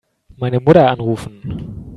[0.35, 1.85] Meine Mutter anrufen.